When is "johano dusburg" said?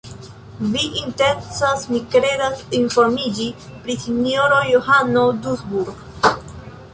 4.71-6.33